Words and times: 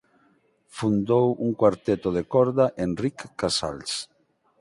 Fundou 0.77 1.27
o 1.47 1.49
cuarteto 1.59 2.09
de 2.17 2.23
corda 2.33 2.65
"Enric 2.85 3.17
Casals". 3.39 3.91